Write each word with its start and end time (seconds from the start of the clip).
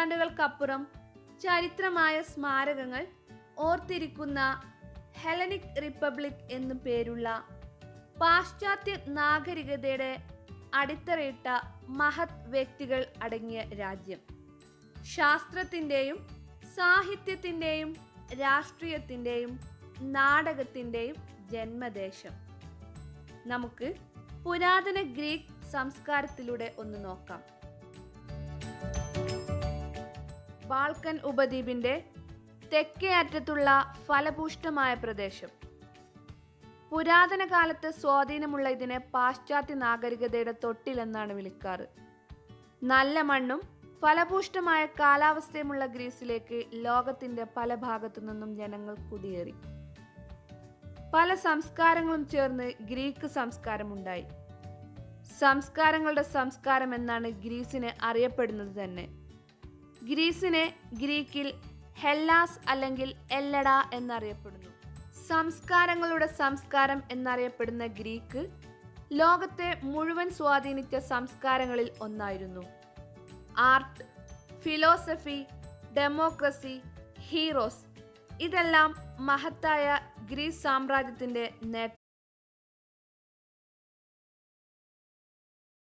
നൂറ്റാണ്ടുകൾക്കപ്പുറം 0.00 0.82
ചരിത്രമായ 1.40 2.22
സ്മാരകങ്ങൾ 2.22 3.06
ഓർത്തിരിക്കുന്ന 3.58 4.40
Hellenic 5.22 5.82
republic 5.82 6.46
എന്നു 6.50 6.74
പേരുള്ള 6.74 7.44
പാശ്ചാത്യ 8.20 8.98
നാഗരികതയുടെ 9.08 10.22
അടിത്തറയിട്ട 10.74 11.48
മഹത് 11.88 12.48
വ്യക്തികൾ 12.48 13.06
അടങ്ങിയ 13.22 13.60
രാജ്യം. 13.60 14.20
ശാസ്ത്രത്തിന്റെയും 15.16 16.16
സാഹിത്യത്തിന്റെയും 16.76 17.96
രാഷ്ട്രീയത്തിന്റെയും 18.40 19.60
നാടകത്തിന്റെയും 20.00 21.16
ജന്മദേശം. 21.50 22.36
നമുക്ക് 23.46 23.94
പുരാതന 24.44 25.02
ഗ്രീക്ക് 25.02 25.70
സംസ്കാരത്തിലൂടെ 25.70 26.74
ഒന്ന് 26.78 27.04
നോക്കാം. 27.04 27.59
ബാൾക്കൻ 30.70 31.20
ഉപദ്വീപിന്റെ 31.24 32.04
തെക്കേ 32.72 33.10
അറ്റത്തുള്ള 33.14 33.94
ഫലഭൂഷ്ടമായ 34.06 34.94
പ്രദേശം. 34.94 35.48
പുരാതന 36.90 37.44
കാലത്ത് 37.44 37.90
സ്വാധീനമുള്ള 37.90 38.68
ഇതിനെ 38.68 38.98
പാശ്ചാത്യ 38.98 39.74
നാഗരികതയുടെ 39.74 40.54
തൊട്ടിലെന്നാണ് 40.64 41.32
വിളിക്കാറ്. 41.32 41.86
നല്ല 42.82 43.22
മണ്ണും 43.22 43.60
ഫലഭൂഷ്ടമായ 44.02 44.86
കാലാവസ്ഥയുമുള്ള 44.86 45.86
ഗ്രീസിലേക്ക് 45.86 46.64
ലോകത്തിന്റെ 46.72 47.46
പല 47.56 47.74
ഭാഗത്തു 47.74 48.20
നിന്നും 48.20 48.56
ജനങ്ങൾ 48.56 48.94
കുടിയേറി. 48.94 49.54
പല 51.14 51.34
സംസ്കാരങ്ങളും 51.34 52.28
ചേർന്ന് 52.28 52.72
ഗ്രീക്ക് 52.80 53.26
സംസ്കാരമുണ്ടായി. 53.26 54.24
സംസ്കാരങ്ങളുടെ 55.38 56.22
സംസ്കാരം 56.22 56.94
എന്നാണ് 56.94 57.28
ഗ്രീസിന് 57.28 58.04
അറിയപ്പെടുന്നത് 58.04 58.84
തന്നെ. 58.84 59.29
ഗ്രീസിനെ 60.02 60.74
ഗ്രീക്കിൽ 60.92 61.54
ഹെല്ലാസ് 61.98 62.58
അല്ലെങ്കിൽ 62.68 63.14
എല്ലഡ 63.32 63.68
എന്നറിയപ്പെടുന്നു. 63.92 64.70
സംസ്കാരങ്ങളുടെ 65.26 66.26
സംസ്കാരം 66.26 67.02
എന്നറിയപ്പെടുന്ന 67.10 67.86
ഗ്രീക്ക് 67.86 68.48
ലോകത്തെ 69.12 69.80
മുഴുവൻ 69.82 70.30
സ്വാധീനിച്ച 70.30 70.96
സംസ്കാരങ്ങളിൽ 70.96 71.90
ഒന്നായിരുന്നു. 72.00 72.64
ആർട്ട് 73.58 74.04
ഫിലോസഫി 74.60 75.46
ഡെമോക്രസി 75.96 76.80
ഹീറോസ് 77.28 77.84
ഇതെല്ലാം 78.40 78.96
മഹത്തായ 79.20 79.98
ഗ്രീസ് 80.30 80.62
സാമ്രാജ്യത്തിന്റെ 80.62 81.54
നേട്ട 81.64 81.99